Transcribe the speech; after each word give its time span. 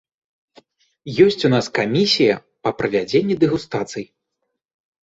Ёсць 1.25 1.45
у 1.49 1.53
нас 1.55 1.65
камісія 1.81 2.41
па 2.65 2.69
правядзенні 2.81 3.35
дэгустацый. 3.47 4.05